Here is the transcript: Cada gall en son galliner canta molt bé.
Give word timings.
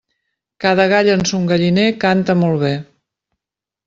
Cada 0.63 0.85
gall 0.93 1.09
en 1.15 1.21
son 1.31 1.45
galliner 1.51 1.85
canta 2.05 2.37
molt 2.41 2.59
bé. 2.65 2.73